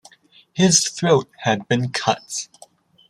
His 0.53 0.89
throat 0.89 1.29
had 1.41 1.67
been 1.67 1.91
cut. 1.91 2.47